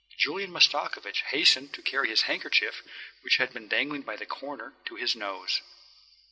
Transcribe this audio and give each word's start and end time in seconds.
Julian 0.17 0.49
Mastakovich 0.51 1.21
hastened 1.27 1.73
to 1.75 1.83
carry 1.83 2.09
his 2.09 2.23
handkerchief, 2.23 2.81
which 3.21 3.35
he 3.35 3.43
had 3.43 3.53
been 3.53 3.67
dangling 3.67 4.01
by 4.01 4.15
the 4.15 4.25
corner, 4.25 4.73
to 4.85 4.95
his 4.95 5.15
nose. 5.15 5.61